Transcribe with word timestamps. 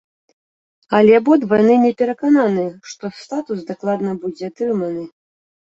Але 0.99 1.11
абодва 1.19 1.59
яны 1.63 1.75
не 1.85 1.91
перакананыя, 1.99 2.71
што 2.95 3.13
статус 3.23 3.59
дакладна 3.71 4.19
будзе 4.27 4.43
атрыманы. 4.53 5.09